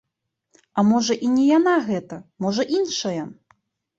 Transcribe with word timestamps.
А 0.77 0.83
можа 0.91 1.17
і 1.27 1.29
не 1.33 1.43
яна 1.57 1.75
гэта, 1.89 2.19
можа 2.45 2.65
іншая. 2.79 3.23